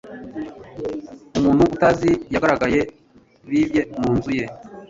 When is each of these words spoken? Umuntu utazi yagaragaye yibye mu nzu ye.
Umuntu 1.37 1.61
utazi 1.69 2.11
yagaragaye 2.33 2.81
yibye 3.51 3.81
mu 3.99 4.09
nzu 4.17 4.31
ye. 4.39 4.45